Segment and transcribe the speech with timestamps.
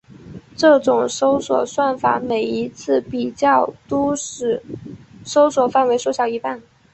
[0.57, 4.63] 这种搜索算法每一次比较都使
[5.23, 6.59] 搜索范围缩小一半。